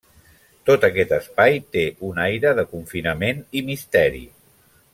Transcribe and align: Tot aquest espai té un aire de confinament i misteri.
Tot 0.69 0.85
aquest 0.87 1.13
espai 1.17 1.59
té 1.77 1.83
un 2.09 2.21
aire 2.25 2.55
de 2.61 2.65
confinament 2.73 3.45
i 3.61 3.65
misteri. 3.69 4.27